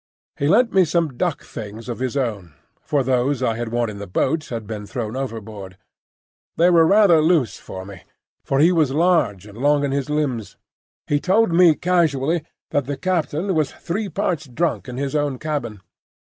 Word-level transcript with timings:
He 0.35 0.47
lent 0.47 0.73
me 0.73 0.83
some 0.83 1.15
duck 1.15 1.43
things 1.43 1.87
of 1.87 1.99
his 1.99 2.17
own, 2.17 2.55
for 2.81 3.03
those 3.03 3.43
I 3.43 3.55
had 3.55 3.69
worn 3.69 3.87
in 3.87 3.99
the 3.99 4.07
boat 4.07 4.45
had 4.45 4.65
been 4.65 4.87
thrown 4.87 5.15
overboard. 5.15 5.77
They 6.57 6.71
were 6.71 6.87
rather 6.87 7.21
loose 7.21 7.59
for 7.59 7.85
me, 7.85 8.01
for 8.43 8.57
he 8.57 8.71
was 8.71 8.89
large 8.89 9.45
and 9.45 9.55
long 9.59 9.83
in 9.83 9.91
his 9.91 10.09
limbs. 10.09 10.57
He 11.05 11.19
told 11.19 11.51
me 11.51 11.75
casually 11.75 12.43
that 12.71 12.85
the 12.87 12.97
captain 12.97 13.53
was 13.53 13.73
three 13.73 14.09
parts 14.09 14.47
drunk 14.47 14.87
in 14.89 14.97
his 14.97 15.15
own 15.15 15.37
cabin. 15.37 15.81